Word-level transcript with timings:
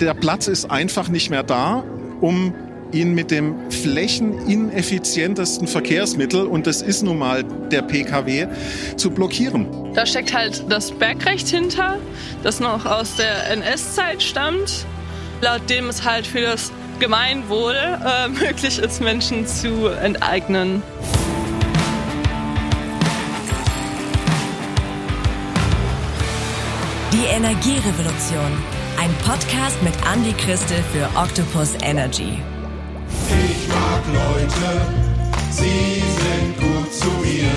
der 0.00 0.14
Platz 0.14 0.48
ist 0.48 0.70
einfach 0.70 1.08
nicht 1.08 1.30
mehr 1.30 1.42
da, 1.42 1.84
um 2.20 2.54
ihn 2.92 3.14
mit 3.14 3.30
dem 3.30 3.70
flächenineffizientesten 3.70 5.66
Verkehrsmittel, 5.66 6.46
und 6.46 6.66
das 6.66 6.82
ist 6.82 7.02
nun 7.02 7.18
mal 7.18 7.42
der 7.42 7.82
Pkw, 7.82 8.48
zu 8.96 9.10
blockieren. 9.10 9.66
Da 9.94 10.04
steckt 10.06 10.34
halt 10.34 10.64
das 10.70 10.92
Bergrecht 10.92 11.48
hinter, 11.48 11.98
das 12.42 12.60
noch 12.60 12.86
aus 12.86 13.16
der 13.16 13.50
NS-Zeit 13.50 14.22
stammt, 14.22 14.86
laut 15.40 15.68
dem 15.70 15.88
es 15.88 16.04
halt 16.04 16.26
für 16.26 16.42
das 16.42 16.70
Gemeinwohl 17.00 17.74
äh, 17.74 18.28
möglich 18.46 18.78
ist, 18.78 19.00
Menschen 19.00 19.46
zu 19.46 19.88
enteignen. 19.88 20.82
Die 27.12 27.26
Energierevolution. 27.26 28.71
Ein 29.02 29.12
Podcast 29.26 29.82
mit 29.82 29.94
Andy 30.14 30.32
Christel 30.32 30.76
für 30.92 31.08
Octopus 31.18 31.74
Energy. 31.82 32.38
Ich 33.28 33.66
mag 33.66 34.02
Leute, 34.06 34.80
sie 35.50 36.00
sind 36.00 36.60
gut 36.60 36.92
zu 36.92 37.08
mir. 37.20 37.50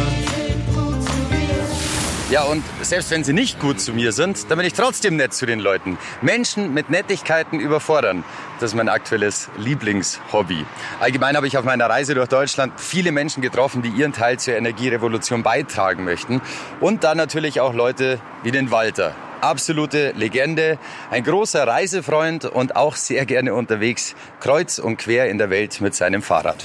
Ja, 2.32 2.46
und 2.46 2.64
selbst 2.82 3.12
wenn 3.12 3.24
sie 3.24 3.34
nicht 3.34 3.60
gut 3.60 3.80
zu 3.80 3.94
mir 3.94 4.12
sind, 4.12 4.50
dann 4.50 4.58
bin 4.58 4.66
ich 4.66 4.74
trotzdem 4.74 5.18
nett 5.18 5.36
zu 5.36 5.46
den 5.46 5.60
Leuten. 5.60 6.00
Menschen 6.24 6.74
mit 6.74 6.90
Nettigkeiten 6.90 7.60
überfordern. 7.60 8.24
Das 8.60 8.72
ist 8.72 8.76
mein 8.76 8.90
aktuelles 8.90 9.52
Lieblingshobby. 9.56 10.66
Allgemein 11.00 11.38
habe 11.38 11.46
ich 11.46 11.60
auf 11.60 11.64
meiner 11.64 11.88
Reise 11.88 12.16
durch 12.16 12.28
Deutschland 12.28 12.74
viele 12.82 13.12
Menschen 13.12 13.44
getroffen, 13.44 13.84
die 13.84 13.90
ihren 13.90 14.14
Teil 14.14 14.40
zur 14.40 14.56
Energierevolution 14.56 15.44
beitragen 15.44 16.06
möchten. 16.06 16.42
Und 16.80 17.04
dann 17.04 17.18
natürlich 17.18 17.62
auch 17.62 17.76
Leute 17.76 18.20
wie 18.42 18.50
den 18.50 18.72
Walter 18.72 19.14
absolute 19.42 20.14
Legende, 20.16 20.78
ein 21.12 21.24
großer 21.24 21.68
Reisefreund 21.68 22.46
und 22.46 22.76
auch 22.76 22.96
sehr 22.96 23.26
gerne 23.26 23.54
unterwegs, 23.54 24.16
kreuz 24.40 24.80
und 24.80 24.98
quer 24.98 25.30
in 25.30 25.38
der 25.38 25.50
Welt 25.50 25.82
mit 25.82 25.96
seinem 25.96 26.22
Fahrrad. 26.22 26.64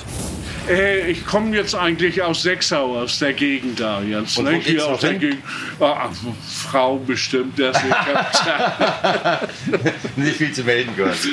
Äh, 0.68 1.10
ich 1.10 1.26
komme 1.26 1.56
jetzt 1.56 1.74
eigentlich 1.74 2.22
aus 2.22 2.42
Sechsau, 2.42 2.98
aus 2.98 3.18
der 3.18 3.32
Gegend 3.32 3.80
da 3.80 4.02
jetzt. 4.02 4.38
Und 4.38 4.46
wo 4.46 4.50
ne? 4.50 4.58
Hier 4.58 4.86
aus 4.86 5.00
der? 5.00 5.14
Gegend. 5.14 5.42
Ah, 5.80 6.08
Frau 6.46 6.98
bestimmt, 6.98 7.58
das 7.58 7.76
Nicht 10.16 10.36
viel 10.36 10.52
zu 10.52 10.64
melden 10.64 10.94
gehört. 10.96 11.16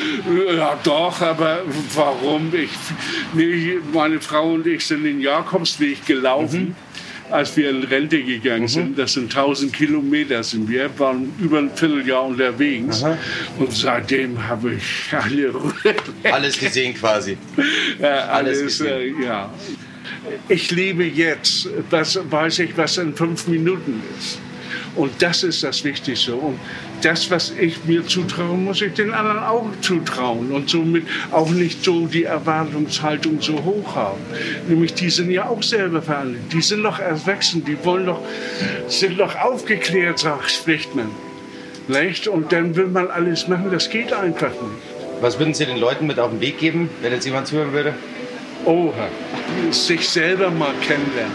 Ja, 0.58 0.78
doch, 0.84 1.22
aber 1.22 1.60
warum? 1.94 2.54
Ich, 2.54 2.70
nee, 3.34 3.78
meine 3.94 4.20
Frau 4.20 4.54
und 4.54 4.66
ich 4.66 4.86
sind 4.86 5.04
den 5.04 5.20
Jakobsweg 5.20 6.06
gelaufen. 6.06 6.76
Als 7.30 7.58
wir 7.58 7.70
in 7.70 7.84
Rente 7.84 8.24
gegangen 8.24 8.68
sind, 8.68 8.98
das 8.98 9.14
sind 9.14 9.36
1000 9.36 9.74
Kilometer 9.74 10.44
sind 10.44 10.70
wir, 10.70 10.90
waren 10.98 11.34
über 11.40 11.60
ein 11.60 11.70
Vierteljahr 11.76 12.26
unterwegs. 12.26 13.04
Und 13.58 13.74
seitdem 13.74 14.48
habe 14.48 14.76
ich 14.76 15.14
alle 15.14 15.54
Alles 16.32 16.58
gesehen 16.60 16.94
quasi. 16.94 17.38
äh, 18.00 18.06
Alles 18.06 18.60
alles, 18.60 18.82
äh, 18.82 19.12
ja. 19.24 19.54
Ich 20.48 20.72
lebe 20.72 21.04
jetzt, 21.04 21.70
was 21.90 22.20
weiß 22.30 22.60
ich, 22.60 22.78
was 22.78 22.98
in 22.98 23.14
fünf 23.14 23.48
Minuten 23.48 24.02
ist. 24.18 24.40
Und 24.96 25.12
das 25.20 25.44
ist 25.44 25.64
das 25.64 25.84
Wichtigste. 25.84 26.36
Und 26.36 26.60
das, 27.02 27.30
was 27.30 27.52
ich 27.52 27.86
mir 27.86 28.06
zutraue, 28.06 28.58
muss 28.58 28.82
ich 28.82 28.94
den 28.94 29.14
anderen 29.14 29.40
auch 29.40 29.68
zutrauen. 29.82 30.52
Und 30.52 30.70
somit 30.70 31.04
auch 31.32 31.50
nicht 31.50 31.84
so 31.84 32.08
die 32.08 32.24
Erwartungshaltung 32.24 33.42
so 33.42 33.64
hoch 33.64 33.96
haben. 33.96 34.22
Nämlich, 34.68 34.94
die 34.94 35.10
sind 35.10 35.32
ja 35.32 35.48
auch 35.48 35.64
selber 35.64 36.02
verantwortlich. 36.02 36.48
Die 36.52 36.62
sind 36.62 36.84
doch 36.84 37.00
erwachsen, 37.00 37.64
die 37.64 37.78
wollen 37.84 38.08
doch, 38.08 38.22
sind 38.88 39.20
doch 39.20 39.36
aufgeklärt, 39.36 40.20
sagt, 40.20 40.52
spricht 40.52 40.96
man. 40.96 41.10
Nicht? 41.88 42.28
Und 42.28 42.52
dann 42.52 42.76
will 42.76 42.88
man 42.88 43.10
alles 43.10 43.48
machen, 43.48 43.70
das 43.72 43.90
geht 43.90 44.12
einfach 44.12 44.50
nicht. 44.50 44.98
Was 45.22 45.40
würden 45.40 45.54
Sie 45.54 45.66
den 45.66 45.78
Leuten 45.78 46.06
mit 46.06 46.20
auf 46.20 46.30
den 46.30 46.42
Weg 46.42 46.60
geben, 46.60 46.90
wenn 47.02 47.12
jetzt 47.12 47.26
jemand 47.26 47.48
zuhören 47.48 47.74
würde? 47.74 47.94
Oha, 48.66 49.08
sich 49.72 50.08
selber 50.08 50.52
mal 50.52 50.74
kennenlernen. 50.82 51.34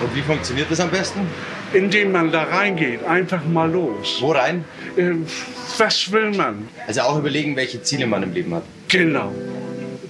Und 0.00 0.14
wie 0.14 0.22
funktioniert 0.22 0.70
das 0.70 0.80
am 0.80 0.90
besten? 0.90 1.20
Indem 1.74 2.12
man 2.12 2.30
da 2.32 2.44
reingeht, 2.44 3.04
einfach 3.04 3.44
mal 3.44 3.70
los. 3.70 4.18
Wo 4.20 4.30
rein? 4.32 4.64
Äh, 4.96 5.10
was 5.78 6.10
will 6.12 6.30
man? 6.30 6.68
Also 6.86 7.00
auch 7.02 7.18
überlegen, 7.18 7.56
welche 7.56 7.82
Ziele 7.82 8.06
man 8.06 8.22
im 8.22 8.32
Leben 8.32 8.54
hat. 8.54 8.62
Genau. 8.88 9.32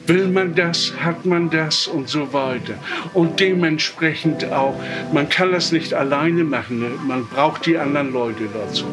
Will 0.07 0.29
man 0.29 0.55
das, 0.55 0.93
hat 1.01 1.25
man 1.25 1.49
das 1.49 1.87
und 1.87 2.11
so 2.11 2.31
weiter. 2.35 2.75
Und 3.15 3.41
dementsprechend 3.41 4.45
auch, 4.53 4.75
man 5.15 5.31
kann 5.31 5.53
das 5.53 5.73
nicht 5.73 5.95
alleine 5.95 6.45
machen, 6.45 6.81
ne? 6.81 6.91
man 7.07 7.27
braucht 7.27 7.65
die 7.65 7.79
anderen 7.79 8.13
Leute 8.13 8.45
dazu. 8.53 8.85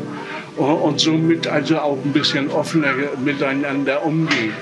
Und- 0.55 0.67
Und 0.81 0.99
somit 1.01 1.47
also 1.47 1.79
auch 1.79 1.97
ein 2.05 2.13
bisschen 2.13 2.49
offener 2.49 2.93
miteinander 3.23 4.05
umgehen. 4.05 4.53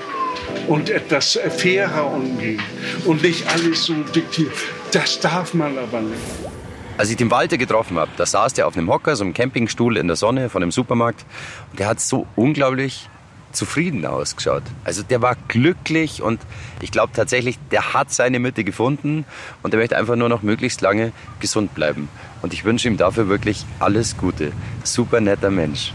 Und 0.66 0.90
etwas 0.90 1.38
fairer 1.58 2.12
umgehen. 2.12 2.60
Und 3.04 3.22
nicht 3.22 3.46
alles 3.52 3.84
so 3.84 3.94
diktieren. 4.14 4.50
Das 4.92 5.20
darf 5.20 5.54
man 5.54 5.78
aber 5.78 6.00
nicht. 6.00 6.59
Als 6.98 7.10
ich 7.10 7.16
den 7.16 7.30
Walter 7.30 7.56
getroffen 7.56 7.98
habe, 7.98 8.10
da 8.16 8.26
saß 8.26 8.54
der 8.54 8.66
auf 8.66 8.76
einem 8.76 8.90
Hocker, 8.90 9.16
so 9.16 9.24
einem 9.24 9.34
Campingstuhl 9.34 9.96
in 9.96 10.06
der 10.06 10.16
Sonne 10.16 10.50
von 10.50 10.62
einem 10.62 10.72
Supermarkt. 10.72 11.24
Und 11.70 11.78
der 11.78 11.86
hat 11.86 12.00
so 12.00 12.26
unglaublich 12.36 13.08
zufrieden 13.52 14.06
ausgeschaut. 14.06 14.62
Also 14.84 15.02
der 15.02 15.22
war 15.22 15.36
glücklich 15.48 16.22
und 16.22 16.40
ich 16.80 16.92
glaube 16.92 17.12
tatsächlich, 17.14 17.58
der 17.70 17.94
hat 17.94 18.12
seine 18.12 18.38
Mitte 18.38 18.64
gefunden 18.64 19.24
und 19.62 19.72
der 19.72 19.80
möchte 19.80 19.96
einfach 19.96 20.16
nur 20.16 20.28
noch 20.28 20.42
möglichst 20.42 20.80
lange 20.80 21.12
gesund 21.40 21.74
bleiben. 21.74 22.08
Und 22.42 22.52
ich 22.52 22.64
wünsche 22.64 22.88
ihm 22.88 22.96
dafür 22.96 23.28
wirklich 23.28 23.64
alles 23.78 24.16
Gute. 24.16 24.52
Super 24.84 25.20
netter 25.20 25.50
Mensch. 25.50 25.92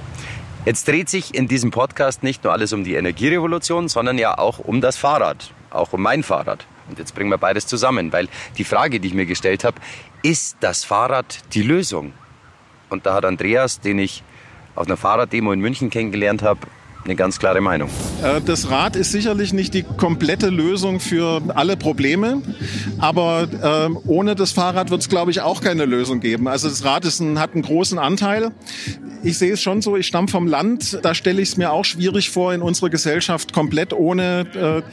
Jetzt 0.66 0.88
dreht 0.88 1.10
sich 1.10 1.36
in 1.36 1.48
diesem 1.48 1.72
Podcast 1.72 2.24
nicht 2.24 2.44
nur 2.44 2.52
alles 2.52 2.74
um 2.74 2.84
die 2.84 2.96
Energierevolution, 2.96 3.88
sondern 3.88 4.18
ja 4.18 4.38
auch 4.38 4.60
um 4.60 4.82
das 4.82 4.98
Fahrrad, 4.98 5.52
auch 5.70 5.94
um 5.94 6.02
mein 6.02 6.24
Fahrrad. 6.24 6.66
Und 6.90 7.00
jetzt 7.00 7.16
bringen 7.16 7.30
wir 7.30 7.38
beides 7.38 7.68
zusammen, 7.68 8.12
weil 8.12 8.28
die 8.58 8.64
Frage, 8.64 9.00
die 9.00 9.08
ich 9.08 9.14
mir 9.14 9.26
gestellt 9.26 9.64
habe, 9.64 9.78
ist 10.26 10.58
das 10.60 10.84
Fahrrad 10.84 11.38
die 11.54 11.62
Lösung? 11.62 12.12
Und 12.90 13.06
da 13.06 13.14
hat 13.14 13.26
Andreas, 13.26 13.80
den 13.80 14.00
ich 14.00 14.24
auf 14.74 14.88
einer 14.88 14.98
Fahrraddemo 14.98 15.52
in 15.52 15.60
München 15.60 15.92
kennengelernt 15.92 16.42
habe, 16.42 16.62
eine 17.06 17.16
ganz 17.16 17.38
klare 17.38 17.62
Meinung. 17.62 17.90
Äh, 18.24 18.42
Das 18.42 18.72
Rad 18.72 18.96
ist 18.96 19.12
sicherlich 19.12 19.54
nicht 19.54 19.76
die 19.76 19.84
komplette 19.84 20.50
Lösung 20.50 21.00
für 21.00 21.44
alle 21.54 21.78
Probleme, 21.78 22.42
aber 22.98 23.48
ähm, 23.62 24.00
ohne 24.08 24.34
das 24.34 24.52
Fahrrad 24.52 24.90
wird 24.90 25.02
es, 25.02 25.10
glaube 25.10 25.30
ich, 25.30 25.42
auch 25.42 25.62
keine 25.62 25.86
Lösung 25.86 26.20
geben. 26.20 26.48
Also 26.48 26.70
das 26.70 26.84
Rad 26.84 27.06
ein, 27.20 27.38
hat 27.40 27.54
einen 27.54 27.62
großen 27.62 28.00
Anteil. 28.00 28.52
Ich 29.26 29.40
sehe 29.40 29.54
es 29.54 29.62
schon 29.64 29.82
so, 29.82 29.98
ich 29.98 30.06
stamme 30.06 30.28
vom 30.28 30.46
Land, 30.46 31.00
da 31.02 31.16
stelle 31.16 31.42
ich 31.42 31.50
es 31.50 31.58
mir 31.58 31.72
auch 31.72 31.84
schwierig 31.84 32.30
vor, 32.30 32.54
in 32.54 32.62
unserer 32.62 32.92
Gesellschaft 32.92 33.54
komplett 33.54 33.92
ohne, 33.92 34.46
äh, 34.54 34.84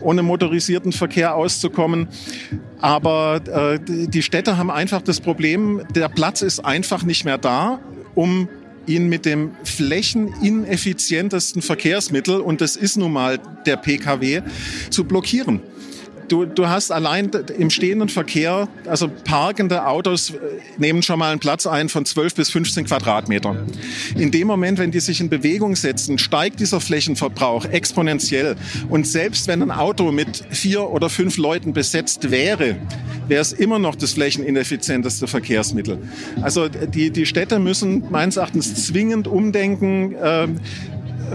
ohne 0.00 0.22
motorisierten 0.22 0.92
Verkehr 0.92 1.34
auszukommen. 1.34 2.08
Aber 2.80 3.42
äh, 3.46 3.78
die 3.84 4.22
Städte 4.22 4.56
haben 4.56 4.70
einfach 4.70 5.02
das 5.02 5.20
Problem, 5.20 5.82
der 5.94 6.08
Platz 6.08 6.40
ist 6.40 6.60
einfach 6.60 7.02
nicht 7.02 7.26
mehr 7.26 7.36
da, 7.36 7.80
um 8.14 8.48
ihn 8.86 9.10
mit 9.10 9.26
dem 9.26 9.50
flächenineffizientesten 9.62 11.60
Verkehrsmittel, 11.60 12.40
und 12.40 12.62
das 12.62 12.76
ist 12.76 12.96
nun 12.96 13.12
mal 13.12 13.38
der 13.66 13.76
Pkw, 13.76 14.40
zu 14.88 15.04
blockieren. 15.04 15.60
Du, 16.32 16.46
du 16.46 16.66
hast 16.66 16.90
allein 16.90 17.30
im 17.58 17.68
stehenden 17.68 18.08
Verkehr, 18.08 18.66
also 18.86 19.10
parkende 19.22 19.86
Autos 19.86 20.30
äh, 20.30 20.38
nehmen 20.78 21.02
schon 21.02 21.18
mal 21.18 21.30
einen 21.30 21.40
Platz 21.40 21.66
ein 21.66 21.90
von 21.90 22.06
12 22.06 22.34
bis 22.34 22.48
15 22.48 22.86
Quadratmetern. 22.86 23.58
In 24.16 24.30
dem 24.30 24.46
Moment, 24.46 24.78
wenn 24.78 24.90
die 24.90 25.00
sich 25.00 25.20
in 25.20 25.28
Bewegung 25.28 25.76
setzen, 25.76 26.16
steigt 26.16 26.58
dieser 26.60 26.80
Flächenverbrauch 26.80 27.66
exponentiell. 27.66 28.56
Und 28.88 29.06
selbst 29.06 29.46
wenn 29.46 29.60
ein 29.60 29.70
Auto 29.70 30.10
mit 30.10 30.42
vier 30.48 30.88
oder 30.88 31.10
fünf 31.10 31.36
Leuten 31.36 31.74
besetzt 31.74 32.30
wäre, 32.30 32.76
wäre 33.28 33.42
es 33.42 33.52
immer 33.52 33.78
noch 33.78 33.94
das 33.94 34.14
flächenineffizienteste 34.14 35.26
Verkehrsmittel. 35.26 35.98
Also 36.40 36.70
die, 36.70 37.10
die 37.10 37.26
Städte 37.26 37.58
müssen 37.58 38.10
meines 38.10 38.38
Erachtens 38.38 38.86
zwingend 38.86 39.28
umdenken. 39.28 40.16
ähm, 40.22 40.60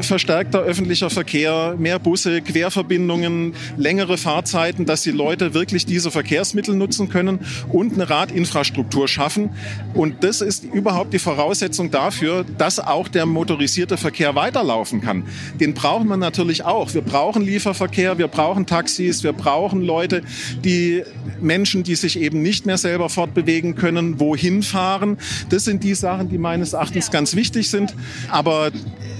verstärkter 0.01 0.61
öffentlicher 0.61 1.09
Verkehr, 1.09 1.75
mehr 1.77 1.99
Busse, 1.99 2.41
Querverbindungen, 2.41 3.53
längere 3.77 4.17
Fahrzeiten, 4.17 4.85
dass 4.85 5.03
die 5.03 5.11
Leute 5.11 5.53
wirklich 5.53 5.85
diese 5.85 6.11
Verkehrsmittel 6.11 6.75
nutzen 6.75 7.09
können 7.09 7.39
und 7.71 7.93
eine 7.93 8.09
Radinfrastruktur 8.09 9.07
schaffen. 9.07 9.51
Und 9.93 10.23
das 10.23 10.41
ist 10.41 10.63
überhaupt 10.63 11.13
die 11.13 11.19
Voraussetzung 11.19 11.91
dafür, 11.91 12.45
dass 12.57 12.79
auch 12.79 13.07
der 13.07 13.25
motorisierte 13.25 13.97
Verkehr 13.97 14.35
weiterlaufen 14.35 15.01
kann. 15.01 15.23
Den 15.59 15.73
brauchen 15.73 16.07
wir 16.07 16.17
natürlich 16.17 16.63
auch. 16.63 16.93
Wir 16.93 17.01
brauchen 17.01 17.43
Lieferverkehr, 17.43 18.17
wir 18.17 18.27
brauchen 18.27 18.65
Taxis, 18.65 19.23
wir 19.23 19.33
brauchen 19.33 19.81
Leute, 19.81 20.21
die 20.63 21.03
Menschen, 21.41 21.83
die 21.83 21.95
sich 21.95 22.19
eben 22.19 22.41
nicht 22.41 22.65
mehr 22.65 22.77
selber 22.77 23.09
fortbewegen 23.09 23.75
können, 23.75 24.19
wohin 24.19 24.63
fahren. 24.63 25.17
Das 25.49 25.65
sind 25.65 25.83
die 25.83 25.95
Sachen, 25.95 26.29
die 26.29 26.37
meines 26.37 26.73
Erachtens 26.73 27.11
ganz 27.11 27.35
wichtig 27.35 27.69
sind. 27.69 27.95
Aber 28.29 28.71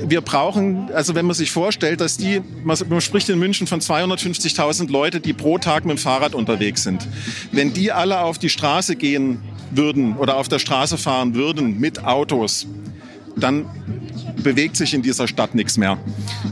wir 0.05 0.21
brauchen, 0.21 0.66
also 0.93 1.15
wenn 1.15 1.25
man 1.25 1.35
sich 1.35 1.51
vorstellt, 1.51 2.01
dass 2.01 2.17
die, 2.17 2.41
man 2.63 2.77
man 2.89 3.01
spricht 3.01 3.29
in 3.29 3.39
München 3.39 3.67
von 3.67 3.79
250.000 3.79 4.91
Leute, 4.91 5.19
die 5.19 5.33
pro 5.33 5.57
Tag 5.57 5.85
mit 5.85 5.97
dem 5.97 5.99
Fahrrad 5.99 6.35
unterwegs 6.35 6.83
sind. 6.83 7.07
Wenn 7.51 7.73
die 7.73 7.91
alle 7.91 8.19
auf 8.19 8.37
die 8.37 8.49
Straße 8.49 8.95
gehen 8.95 9.39
würden 9.71 10.15
oder 10.17 10.37
auf 10.37 10.47
der 10.47 10.59
Straße 10.59 10.97
fahren 10.97 11.35
würden 11.35 11.79
mit 11.79 12.03
Autos, 12.03 12.67
dann 13.35 13.65
bewegt 14.43 14.77
sich 14.77 14.93
in 14.93 15.01
dieser 15.01 15.27
Stadt 15.27 15.55
nichts 15.55 15.77
mehr. 15.77 15.97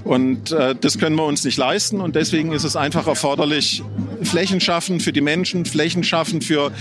Und 0.03 0.51
äh, 0.51 0.75
das 0.79 0.97
können 0.97 1.15
wir 1.15 1.25
uns 1.25 1.43
nicht 1.43 1.57
leisten 1.57 2.01
und 2.01 2.15
deswegen 2.15 2.51
ist 2.51 2.63
es 2.63 2.75
einfach 2.75 3.07
erforderlich, 3.07 3.83
Flächen 4.25 4.59
schaffen 4.59 4.99
für 4.99 5.13
die 5.13 5.21
Menschen, 5.21 5.65
Flächen 5.65 6.03
schaffen 6.03 6.41
für, 6.41 6.71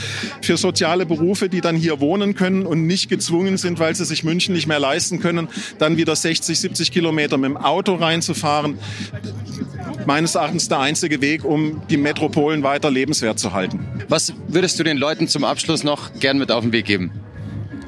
für 0.43 0.56
soziale 0.56 1.06
Berufe, 1.06 1.49
die 1.49 1.61
dann 1.61 1.76
hier 1.76 2.00
wohnen 2.00 2.35
können 2.35 2.67
und 2.67 2.87
nicht 2.87 3.08
gezwungen 3.08 3.56
sind, 3.56 3.79
weil 3.79 3.94
sie 3.94 4.05
sich 4.05 4.25
München 4.25 4.55
nicht 4.55 4.67
mehr 4.67 4.79
leisten 4.79 5.20
können, 5.20 5.49
dann 5.79 5.96
wieder 5.96 6.17
60, 6.17 6.58
70 6.58 6.93
Kilometer 6.93 7.37
mit 7.37 7.50
dem 7.50 7.56
Auto 7.56 7.94
reinzufahren. 7.94 8.79
Meines 10.06 10.35
Erachtens 10.35 10.69
der 10.69 10.81
einzige 10.81 11.20
Weg, 11.20 11.44
um 11.44 11.82
die 11.88 11.96
Metropolen 11.96 12.62
weiter 12.62 12.91
lebenswert 12.91 13.38
zu 13.38 13.52
halten. 13.52 13.87
Was 14.08 14.32
würdest 14.49 14.79
du 14.79 14.85
den 14.85 14.96
Leuten 14.96 15.29
zum 15.29 15.44
Abschluss 15.44 15.85
noch 15.85 16.12
gern 16.20 16.38
mit 16.38 16.50
auf 16.50 16.62
den 16.62 16.73
Weg 16.73 16.85
geben? 16.87 17.11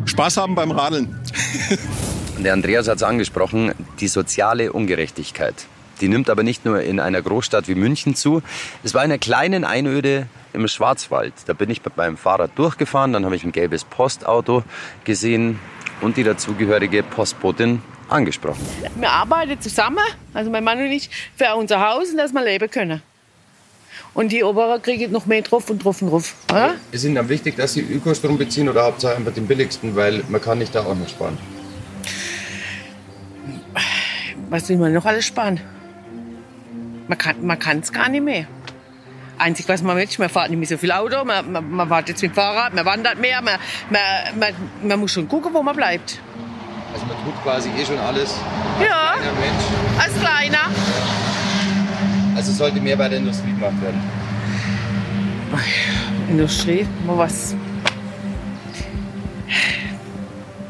Spaß 0.07 0.37
haben 0.37 0.55
beim 0.55 0.71
Radeln. 0.71 1.19
Der 2.39 2.53
Andreas 2.53 2.87
hat 2.87 2.97
es 2.97 3.03
angesprochen, 3.03 3.73
die 3.99 4.09
soziale 4.09 4.73
Ungerechtigkeit. 4.73 5.67
Die 6.01 6.09
nimmt 6.09 6.29
aber 6.29 6.43
nicht 6.43 6.65
nur 6.65 6.83
in 6.83 7.01
einer 7.01 7.23
Großstadt 7.23 7.69
wie 7.69 7.75
München 7.75 8.15
zu. 8.15 8.43
Es 8.83 8.95
war 8.95 9.03
in 9.03 9.11
einer 9.11 9.19
kleinen 9.19 9.65
Einöde 9.65 10.27
im 10.53 10.69
Schwarzwald. 10.69 11.33
Da 11.47 11.53
bin 11.53 11.71
ich 11.71 11.85
mit 11.85 11.97
meinem 11.97 12.17
Fahrrad 12.17 12.51
durchgefahren, 12.57 13.13
dann 13.13 13.25
habe 13.25 13.37
ich 13.37 13.45
ein 13.45 13.53
gelbes 13.53 13.85
Postauto 13.85 14.63
gesehen 15.05 15.59
und 16.01 16.17
die 16.17 16.25
dazugehörige 16.25 17.03
Postbotin 17.03 17.83
angesprochen. 18.09 18.65
Wir 18.97 19.11
arbeiten 19.11 19.61
zusammen, 19.61 20.05
also 20.35 20.51
mein 20.51 20.65
Mann 20.65 20.79
und 20.79 20.91
ich, 20.91 21.11
für 21.35 21.55
unser 21.57 21.81
Haus 21.87 22.11
und 22.11 22.19
dass 22.19 22.33
wir 22.33 22.45
leben 22.45 22.71
können. 22.71 23.03
Und 24.15 24.33
die 24.33 24.43
Obere 24.43 24.81
kriegen 24.81 25.13
noch 25.13 25.27
mehr 25.27 25.43
drauf 25.43 25.69
und 25.69 25.85
drauf 25.85 26.01
und 26.01 26.11
drauf. 26.11 26.35
Oder? 26.51 26.75
Ist 26.91 27.05
Ihnen 27.05 27.17
dann 27.17 27.29
wichtig, 27.29 27.57
dass 27.57 27.75
Sie 27.75 27.81
Ökostrom 27.83 28.39
beziehen 28.39 28.69
oder 28.69 28.85
Hauptsache 28.85 29.17
einfach 29.17 29.33
den 29.33 29.47
billigsten, 29.47 29.95
weil 29.95 30.25
man 30.29 30.41
kann 30.41 30.59
nicht 30.59 30.75
da 30.75 30.85
auch 30.85 30.95
noch 30.95 31.09
sparen? 31.09 31.37
Was 34.49 34.69
will 34.69 34.79
man 34.79 34.93
noch 34.93 35.05
alles 35.05 35.27
sparen? 35.27 35.61
Man 37.09 37.19
kann 37.19 37.45
man 37.47 37.59
es 37.81 37.93
gar 37.93 38.09
nicht 38.09 38.23
mehr. 38.25 38.47
Einzig, 39.39 39.69
was 39.69 39.83
man 39.83 39.97
will, 39.97 40.05
ist, 40.05 40.19
man 40.19 40.31
fährt 40.31 40.49
nicht 40.49 40.59
mehr 40.59 40.67
so 40.67 40.79
viel 40.79 40.91
Auto, 40.93 41.23
man, 41.25 41.53
man, 41.53 41.71
man 41.71 41.89
fährt 41.89 42.09
jetzt 42.09 42.23
mit 42.23 42.33
dem 42.33 42.35
Fahrrad, 42.35 42.73
man 42.73 42.87
wandert 42.87 43.21
mehr, 43.21 43.43
man, 43.43 43.57
man, 43.91 44.01
man, 44.41 44.89
man 44.89 44.99
muss 45.01 45.13
schon 45.13 45.29
gucken, 45.29 45.53
wo 45.53 45.63
man 45.63 45.77
bleibt. 45.77 46.19
Also 46.95 47.05
man 47.05 47.17
tut 47.23 47.43
quasi 47.43 47.69
eh 47.79 47.85
schon 47.85 47.99
alles. 47.99 48.35
Ja, 48.81 49.15
Kleiner 49.17 49.33
Mensch. 49.39 50.03
als 50.03 50.19
Kleiner. 50.19 50.59
Also 52.35 52.53
sollte 52.53 52.81
mehr 52.81 52.97
bei 52.97 53.09
der 53.11 53.19
Industrie 53.19 53.51
gemacht 53.53 53.81
werden. 53.83 54.01
Industrie, 56.31 56.87
mal 57.07 57.19
was. 57.19 57.55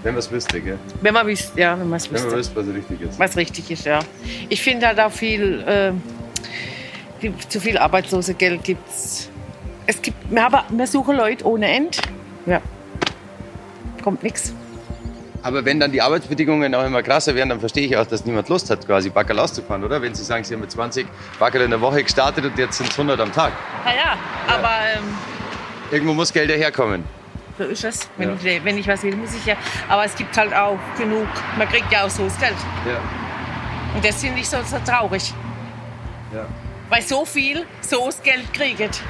Wenn 0.03 0.15
man 0.15 0.19
es 0.21 0.31
wüsste, 0.31 0.61
gell? 0.61 0.79
Wenn 1.01 1.15
man 1.15 1.27
wüsste, 1.27 1.61
ja, 1.61 1.79
wenn 1.79 1.89
man 1.89 1.97
es 1.97 2.05
Wenn 2.13 2.23
man 2.23 2.25
wüsste. 2.33 2.39
wüsste, 2.57 2.57
was 2.57 2.75
richtig 2.75 3.01
ist. 3.01 3.19
Was 3.19 3.37
richtig 3.37 3.71
ist, 3.71 3.85
ja. 3.87 3.99
Ich 4.49 4.63
finde 4.63 4.87
halt 4.87 5.01
auch 5.01 5.11
viel, 5.11 5.63
äh, 5.67 5.93
zu 7.49 7.61
viel 7.61 7.79
Arbeitslosegeld 7.79 8.63
gibt's. 8.65 9.31
Es 9.87 10.03
gibt, 10.03 10.17
wir, 10.31 10.43
haben, 10.43 10.79
wir 10.79 10.87
suchen 10.87 11.17
Leute 11.17 11.47
ohne 11.47 11.69
End. 11.69 12.01
Ja. 12.47 12.61
Kommt 14.03 14.23
nichts. 14.23 14.53
Aber 15.43 15.65
wenn 15.65 15.79
dann 15.79 15.93
die 15.93 16.03
Arbeitsbedingungen 16.03 16.75
auch 16.75 16.85
immer 16.85 17.03
krasser 17.05 17.35
werden, 17.37 17.51
dann 17.51 17.61
verstehe 17.61 17.87
ich 17.87 17.97
auch, 17.97 18.07
dass 18.07 18.25
niemand 18.25 18.49
Lust 18.49 18.69
hat, 18.69 18.85
quasi 18.85 19.11
Backerl 19.11 19.39
auszufahren, 19.39 19.85
oder? 19.85 20.03
Wenn 20.03 20.13
Sie 20.15 20.25
sagen, 20.25 20.43
Sie 20.43 20.55
haben 20.55 20.61
mit 20.61 20.73
20 20.73 21.07
Backerl 21.39 21.63
in 21.63 21.71
der 21.71 21.81
Woche 21.81 22.03
gestartet 22.03 22.45
und 22.45 22.59
jetzt 22.59 22.79
sind 22.79 22.91
es 22.91 22.99
100 22.99 23.21
am 23.21 23.33
Tag. 23.33 23.53
Na 23.85 23.95
ja, 23.95 24.17
aber 24.49 24.71
ähm, 24.97 25.05
Irgendwo 25.93 26.15
muss 26.15 26.33
Geld 26.33 26.51
herkommen. 26.51 27.05
so 27.59 27.65
ist 27.65 27.85
es. 27.85 28.09
Wenn, 28.17 28.31
Ja. 28.31 28.35
ich, 28.43 28.65
wenn 28.65 28.77
ich 28.79 28.89
was 28.89 29.05
will, 29.05 29.15
muss 29.15 29.35
ich 29.37 29.47
ja. 29.47 29.55
Aber 29.89 30.05
es 30.05 30.17
gibt 30.17 30.37
halt 30.37 30.53
auch 30.53 30.79
genug. 30.99 31.29
Man 31.57 31.69
kriegt 31.69 31.93
ja 31.93 32.05
auch 32.05 32.11
so 32.11 32.25
das 32.25 32.37
Geld. 32.41 32.57
Ja. 32.85 32.99
Und 33.95 34.05
das 34.05 34.17
finde 34.17 34.41
ich 34.41 34.49
so, 34.49 34.57
so 34.65 34.79
traurig. 34.85 35.33
Ja. 36.35 36.45
Weil 36.89 37.03
so 37.03 37.25
viel 37.25 37.67
so 37.81 38.07
das 38.07 38.23
Geld 38.23 38.53
kriegt. 38.55 39.03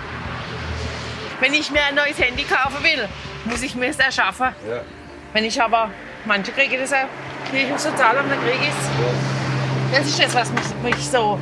Wenn 1.41 1.53
ich 1.53 1.71
mir 1.71 1.81
ein 1.89 1.95
neues 1.95 2.19
Handy 2.19 2.45
kaufen 2.45 2.83
will, 2.83 3.07
muss 3.45 3.63
ich 3.63 3.75
mir 3.75 3.89
es 3.89 3.99
erschaffen. 3.99 4.49
Ja. 4.69 4.81
Wenn 5.33 5.45
ich 5.45 5.61
aber, 5.61 5.91
manche 6.25 6.53
kriegen 6.53 6.79
das 6.81 6.93
auch, 6.93 7.07
ich 7.53 7.69
muss 7.69 7.83
so 7.83 7.91
zahlen, 7.91 8.25
dann 8.29 8.39
kriege 8.41 8.63
ich 8.63 8.69
es. 8.71 9.99
Das 9.99 10.07
ist 10.09 10.23
das, 10.23 10.35
was 10.35 10.51
mich, 10.53 10.95
mich 10.97 11.09
so 11.09 11.39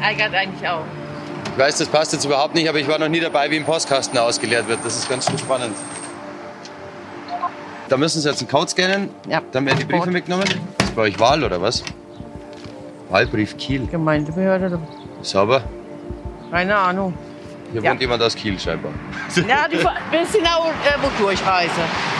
ärgert 0.00 0.34
eigentlich 0.34 0.68
auch. 0.68 0.84
Ich 1.52 1.58
weiß, 1.58 1.78
das 1.78 1.88
passt 1.88 2.12
jetzt 2.12 2.24
überhaupt 2.24 2.54
nicht, 2.54 2.68
aber 2.68 2.78
ich 2.78 2.86
war 2.86 2.98
noch 2.98 3.08
nie 3.08 3.20
dabei, 3.20 3.50
wie 3.50 3.56
ein 3.56 3.64
Postkasten 3.64 4.18
ausgeleert 4.18 4.68
wird. 4.68 4.78
Das 4.84 4.96
ist 4.96 5.08
ganz 5.08 5.26
schön 5.28 5.38
spannend. 5.38 5.74
Da 7.88 7.96
müssen 7.96 8.20
Sie 8.20 8.28
jetzt 8.28 8.40
einen 8.40 8.50
Code 8.50 8.70
scannen, 8.70 9.10
Ja. 9.28 9.40
dann 9.52 9.64
werden 9.66 9.78
die 9.78 9.84
Briefe 9.84 10.10
mitgenommen. 10.10 10.44
Ist 10.82 10.94
bei 10.94 11.02
euch 11.02 11.18
Wahl 11.18 11.42
oder 11.44 11.60
was? 11.60 11.82
Wahlbrief 13.10 13.56
Kiel. 13.56 13.86
Gemeindebehörde, 13.86 14.78
Sauber. 15.26 15.62
keine 16.50 16.76
Ahnung. 16.76 17.14
Hier 17.72 17.82
Ja. 17.82 17.90
wohnt 17.90 18.00
jemand 18.00 18.22
aus 18.22 18.34
Kiel 18.36 18.58
scheinbar. 18.58 18.92
Ja, 19.36 19.66
die, 19.68 19.76
wir 19.78 20.24
sind 20.26 20.46
auch 20.46 20.66
äh, 20.68 20.96
wo 21.02 21.22
durchreise. 21.22 21.70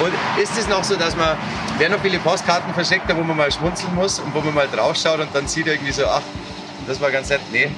Und 0.00 0.42
ist 0.42 0.58
es 0.58 0.68
noch 0.68 0.82
so, 0.82 0.96
dass 0.96 1.16
man, 1.16 1.36
werden 1.78 1.92
noch 1.92 2.00
viele 2.00 2.18
Postkarten 2.18 2.74
verschickt, 2.74 3.08
da 3.08 3.16
wo 3.16 3.20
man 3.22 3.36
mal 3.36 3.50
schmunzeln 3.52 3.94
muss 3.94 4.18
und 4.18 4.34
wo 4.34 4.40
man 4.40 4.52
mal 4.54 4.66
draufschaut 4.68 5.20
und 5.20 5.28
dann 5.32 5.46
sieht 5.46 5.66
irgendwie 5.68 5.92
so, 5.92 6.04
ach, 6.06 6.20
das 6.88 7.00
war 7.00 7.10
ganz 7.12 7.28
nett. 7.30 7.40
Nee, 7.52 7.68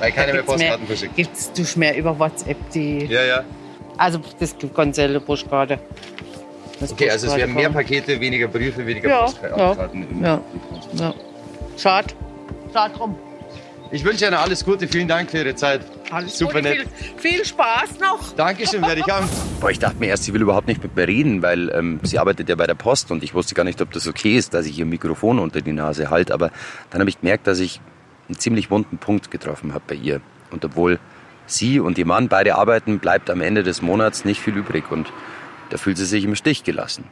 weil 0.00 0.10
keiner 0.12 0.32
mehr 0.32 0.42
Postkarten 0.42 0.86
verschickt. 0.86 1.14
Gibt's 1.16 1.52
durch 1.52 1.76
mehr 1.76 1.96
über 1.96 2.18
WhatsApp 2.18 2.56
die. 2.74 3.04
Ja, 3.06 3.22
ja. 3.24 3.44
Also 3.96 4.18
das 4.40 4.56
gibt 4.58 4.74
ganz 4.74 4.96
selten 4.96 5.24
Postkarte. 5.24 5.78
Das 6.80 6.92
Okay, 6.92 7.08
also 7.08 7.28
es 7.28 7.36
werden 7.36 7.54
mehr 7.54 7.70
Postkarte 7.70 8.00
Pakete, 8.00 8.20
weniger 8.20 8.48
Briefe, 8.48 8.84
weniger 8.84 9.08
Ja, 9.08 9.22
Postkarten. 9.22 10.22
ja. 10.22 10.36
Kommen. 10.40 10.94
Ja. 10.96 11.14
Schade. 11.78 12.08
Schade 12.72 12.94
drum. 12.96 13.16
Ich 13.92 14.04
wünsche 14.04 14.24
Ihnen 14.24 14.34
alles 14.34 14.64
Gute, 14.64 14.88
vielen 14.88 15.06
Dank 15.06 15.30
für 15.30 15.38
Ihre 15.38 15.54
Zeit. 15.54 15.82
Alles 16.10 16.38
Super 16.38 16.62
Gute, 16.62 16.62
nett. 16.62 16.88
Viel, 17.18 17.34
viel 17.34 17.44
Spaß 17.44 18.00
noch. 18.00 18.32
Dankeschön, 18.32 18.80
werde 18.80 19.02
ich 19.02 19.12
haben. 19.12 19.28
Boah, 19.60 19.70
ich 19.70 19.78
dachte 19.78 19.98
mir 19.98 20.06
erst, 20.06 20.24
sie 20.24 20.32
will 20.32 20.40
überhaupt 20.40 20.66
nicht 20.66 20.82
mit 20.82 20.96
mir 20.96 21.06
reden, 21.06 21.42
weil 21.42 21.68
ähm, 21.68 22.00
sie 22.02 22.18
arbeitet 22.18 22.48
ja 22.48 22.54
bei 22.54 22.66
der 22.66 22.74
Post 22.74 23.10
und 23.10 23.22
ich 23.22 23.34
wusste 23.34 23.54
gar 23.54 23.64
nicht, 23.64 23.82
ob 23.82 23.92
das 23.92 24.08
okay 24.08 24.34
ist, 24.34 24.54
dass 24.54 24.64
ich 24.64 24.78
ihr 24.78 24.86
Mikrofon 24.86 25.38
unter 25.38 25.60
die 25.60 25.74
Nase 25.74 26.08
halte. 26.08 26.32
Aber 26.32 26.50
dann 26.88 27.00
habe 27.00 27.10
ich 27.10 27.20
gemerkt, 27.20 27.46
dass 27.46 27.60
ich 27.60 27.82
einen 28.28 28.38
ziemlich 28.38 28.70
wunden 28.70 28.96
Punkt 28.96 29.30
getroffen 29.30 29.74
habe 29.74 29.84
bei 29.86 29.94
ihr. 29.94 30.22
Und 30.50 30.64
obwohl 30.64 30.98
sie 31.44 31.78
und 31.78 31.98
ihr 31.98 32.06
Mann 32.06 32.28
beide 32.28 32.54
arbeiten, 32.54 32.98
bleibt 32.98 33.28
am 33.28 33.42
Ende 33.42 33.62
des 33.62 33.82
Monats 33.82 34.24
nicht 34.24 34.40
viel 34.40 34.56
übrig 34.56 34.90
und 34.90 35.12
da 35.68 35.76
fühlt 35.76 35.98
sie 35.98 36.06
sich 36.06 36.24
im 36.24 36.34
Stich 36.34 36.64
gelassen. 36.64 37.04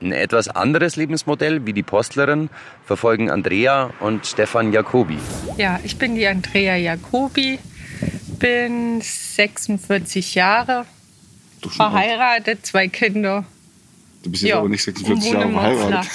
Ein 0.00 0.12
etwas 0.12 0.48
anderes 0.48 0.96
Lebensmodell 0.96 1.66
wie 1.66 1.72
die 1.72 1.82
Postlerin 1.82 2.50
verfolgen 2.84 3.30
Andrea 3.30 3.90
und 4.00 4.26
Stefan 4.26 4.72
Jacobi. 4.72 5.18
Ja, 5.56 5.80
ich 5.84 5.96
bin 5.98 6.14
die 6.14 6.26
Andrea 6.26 6.76
Jacobi, 6.76 7.58
bin 8.38 9.00
46 9.00 10.34
Jahre, 10.34 10.84
schon 11.62 11.70
alt. 11.70 11.92
verheiratet, 11.92 12.66
zwei 12.66 12.88
Kinder. 12.88 13.44
Du 14.22 14.30
bist 14.30 14.42
jetzt 14.42 14.50
Ja, 14.50 14.58
aber 14.58 14.68
nicht 14.68 14.82
46 14.82 15.32
Jahre 15.32 15.50
verheiratet. 15.52 16.10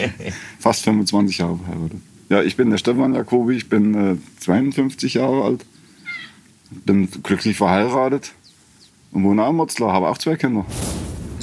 Fast 0.58 0.84
25 0.84 1.38
Jahre 1.38 1.58
verheiratet. 1.58 2.00
Ja, 2.28 2.42
ich 2.42 2.56
bin 2.56 2.70
der 2.70 2.78
Stefan 2.78 3.14
Jacobi, 3.14 3.56
ich 3.56 3.68
bin 3.68 4.12
äh, 4.12 4.16
52 4.40 5.14
Jahre 5.14 5.44
alt, 5.44 5.66
bin 6.70 7.08
glücklich 7.22 7.56
verheiratet 7.56 8.32
und 9.12 9.24
wohne 9.24 9.42
auch 9.44 9.50
in 9.50 9.56
Motzlar, 9.56 9.92
habe 9.92 10.08
auch 10.08 10.18
zwei 10.18 10.36
Kinder. 10.36 10.64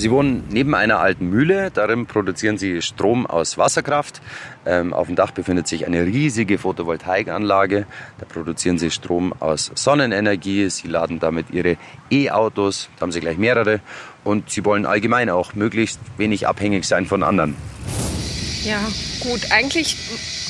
Sie 0.02 0.10
wohnen 0.10 0.46
neben 0.50 0.74
einer 0.74 1.00
alten 1.00 1.30
Mühle. 1.30 1.70
Darin 1.70 2.08
produzieren 2.08 2.58
sie 2.58 2.82
Strom 2.82 3.28
aus 3.28 3.60
Wasserkraft. 3.60 4.20
Ähm, 4.66 4.96
auf 4.96 5.06
dem 5.06 5.16
Dach 5.16 5.30
befindet 5.30 5.68
sich 5.68 5.86
eine 5.86 6.04
riesige 6.08 6.58
Photovoltaikanlage. 6.58 7.86
Da 8.18 8.26
produzieren 8.26 8.80
sie 8.80 8.90
Strom 8.90 9.32
aus 9.40 9.70
Sonnenenergie. 9.76 10.68
Sie 10.72 10.88
laden 10.88 11.20
damit 11.20 11.52
ihre 11.52 11.78
E-Autos. 12.10 12.90
Da 12.96 13.04
haben 13.04 13.12
sie 13.12 13.20
gleich 13.20 13.38
mehrere. 13.38 13.80
Und 14.24 14.50
sie 14.50 14.66
wollen 14.66 14.88
allgemein 14.88 15.30
auch 15.30 15.54
möglichst 15.54 16.00
wenig 16.18 16.48
abhängig 16.48 16.86
sein 16.86 17.06
von 17.06 17.22
anderen. 17.22 17.56
Ja, 18.64 18.80
gut, 19.20 19.52
eigentlich 19.52 19.98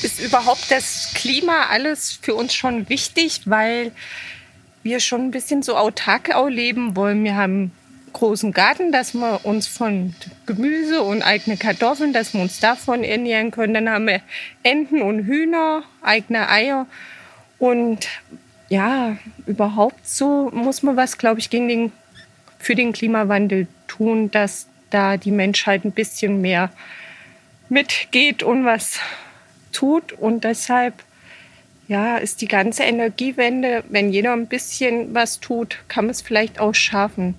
ist 0.02 0.18
überhaupt 0.18 0.70
das 0.70 1.10
Klima 1.12 1.66
alles 1.68 2.18
für 2.22 2.34
uns 2.34 2.54
schon 2.54 2.88
wichtig, 2.88 3.42
weil 3.44 3.92
wir 4.82 4.98
schon 4.98 5.26
ein 5.26 5.30
bisschen 5.30 5.62
so 5.62 5.76
autark 5.76 6.30
leben 6.48 6.96
wollen. 6.96 7.22
Wir 7.22 7.36
haben 7.36 7.70
großen 8.12 8.52
Garten, 8.52 8.92
dass 8.92 9.14
wir 9.14 9.44
uns 9.44 9.66
von 9.66 10.14
Gemüse 10.46 11.02
und 11.02 11.22
eigene 11.22 11.56
Kartoffeln, 11.56 12.12
dass 12.12 12.34
wir 12.34 12.40
uns 12.40 12.60
davon 12.60 13.04
ernähren 13.04 13.50
können. 13.50 13.74
Dann 13.74 13.88
haben 13.88 14.06
wir 14.06 14.20
Enten 14.62 15.02
und 15.02 15.26
Hühner, 15.26 15.82
eigene 16.02 16.48
Eier. 16.48 16.86
Und 17.58 18.08
ja, 18.68 19.16
überhaupt 19.46 20.06
so 20.06 20.50
muss 20.52 20.82
man 20.82 20.96
was, 20.96 21.18
glaube 21.18 21.40
ich, 21.40 21.50
gegen 21.50 21.68
den, 21.68 21.92
für 22.58 22.74
den 22.74 22.92
Klimawandel 22.92 23.66
tun, 23.86 24.30
dass 24.30 24.66
da 24.90 25.16
die 25.16 25.30
Menschheit 25.30 25.84
ein 25.84 25.92
bisschen 25.92 26.40
mehr 26.40 26.70
mitgeht 27.68 28.42
und 28.42 28.64
was 28.64 28.98
tut. 29.72 30.12
Und 30.12 30.44
deshalb 30.44 30.94
ja, 31.92 32.16
ist 32.16 32.40
die 32.40 32.48
ganze 32.48 32.84
Energiewende, 32.84 33.84
wenn 33.90 34.14
jeder 34.14 34.32
ein 34.32 34.46
bisschen 34.46 35.12
was 35.14 35.40
tut, 35.40 35.76
kann 35.88 36.06
man 36.06 36.12
es 36.12 36.22
vielleicht 36.22 36.58
auch 36.58 36.74
schaffen. 36.74 37.34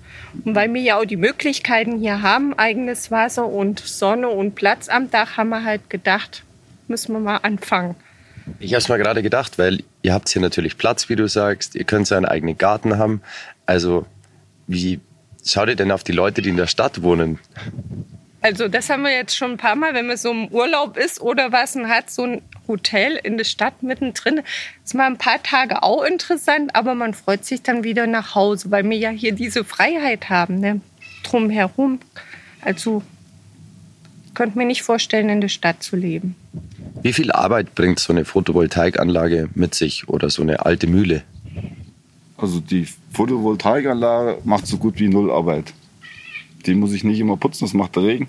Und 0.45 0.53
weil 0.53 0.72
wir 0.72 0.81
ja 0.81 1.00
auch 1.00 1.05
die 1.05 1.17
Möglichkeiten 1.17 1.98
hier 2.00 2.22
haben, 2.22 2.53
eigenes 2.53 3.10
Wasser 3.10 3.48
und 3.48 3.79
Sonne 3.79 4.29
und 4.29 4.53
Platz 4.53 4.89
am 4.89 5.10
Dach, 5.10 5.38
haben 5.38 5.50
wir 5.50 5.63
halt 5.63 5.89
gedacht, 5.89 6.43
müssen 6.88 7.13
wir 7.13 7.19
mal 7.19 7.38
anfangen. 7.38 7.95
Ich 8.60 8.74
habe 8.74 8.79
es 8.79 8.89
mal 8.89 9.00
gerade 9.00 9.24
gedacht, 9.24 9.57
weil 9.57 9.79
ihr 10.03 10.13
habt 10.13 10.29
hier 10.29 10.41
natürlich 10.41 10.77
Platz, 10.77 11.10
wie 11.10 11.15
du 11.15 11.27
sagst. 11.27 11.74
Ihr 11.74 11.86
könnt 11.86 12.05
so 12.05 12.13
einen 12.13 12.25
eigenen 12.25 12.55
Garten 12.55 13.00
haben. 13.00 13.24
Also 13.65 14.05
wie 14.67 15.00
schaut 15.43 15.69
ihr 15.69 15.75
denn 15.75 15.91
auf 15.91 16.03
die 16.03 16.12
Leute, 16.12 16.43
die 16.43 16.50
in 16.50 16.57
der 16.57 16.67
Stadt 16.67 17.01
wohnen? 17.01 17.39
Also 18.41 18.67
das 18.67 18.88
haben 18.91 19.01
wir 19.01 19.15
jetzt 19.15 19.36
schon 19.36 19.51
ein 19.53 19.57
paar 19.57 19.75
Mal, 19.75 19.95
wenn 19.95 20.05
man 20.05 20.17
so 20.17 20.29
im 20.29 20.50
Urlaub 20.50 20.95
ist 20.95 21.22
oder 21.22 21.51
was 21.51 21.75
und 21.75 21.89
hat 21.89 22.12
so 22.12 22.24
ein 22.24 22.41
Hotel 22.67 23.20
in 23.22 23.38
der 23.38 23.43
Stadt 23.43 23.84
mittendrin. 23.84 24.41
Ist 24.84 24.96
mal 24.96 25.08
ein 25.08 25.17
paar 25.17 25.41
Tage 25.43 25.84
auch 25.84 26.03
interessant, 26.03 26.75
aber 26.75 26.96
man 26.96 27.13
freut 27.13 27.46
sich 27.46 27.62
dann 27.62 27.84
wieder 27.84 28.08
nach 28.08 28.36
Hause, 28.36 28.72
weil 28.72 28.89
wir 28.89 28.98
ja 28.98 29.10
hier 29.10 29.34
diese 29.34 29.63
Freiheit 29.63 30.29
haben, 30.29 30.60
ne? 30.60 30.82
drumherum. 31.24 32.00
Also 32.62 33.01
ich 34.27 34.34
könnte 34.34 34.58
mir 34.58 34.65
nicht 34.65 34.84
vorstellen, 34.84 35.29
in 35.29 35.41
der 35.41 35.50
Stadt 35.50 35.84
zu 35.84 35.96
leben. 35.96 36.36
Wie 37.01 37.13
viel 37.13 37.32
Arbeit 37.32 37.75
bringt 37.75 38.00
so 38.00 38.13
eine 38.13 38.25
Photovoltaikanlage 38.25 39.50
mit 39.55 39.75
sich 39.75 40.08
oder 40.08 40.29
so 40.29 40.41
eine 40.41 40.65
alte 40.65 40.88
Mühle? 40.88 41.24
Also 42.38 42.60
die 42.60 42.88
Photovoltaikanlage 43.12 44.39
macht 44.43 44.67
so 44.67 44.77
gut 44.77 45.00
wie 45.00 45.08
null 45.08 45.32
Arbeit. 45.32 45.74
Die 46.65 46.75
muss 46.75 46.93
ich 46.93 47.03
nicht 47.03 47.20
immer 47.20 47.38
putzen, 47.38 47.65
das 47.65 47.74
macht 47.74 47.96
der 47.96 48.03
Regen 48.03 48.27